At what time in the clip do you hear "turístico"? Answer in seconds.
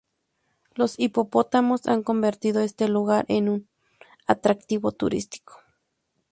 4.91-5.59